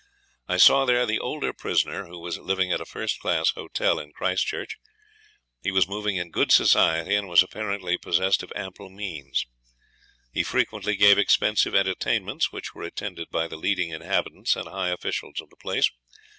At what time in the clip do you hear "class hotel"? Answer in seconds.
3.19-3.99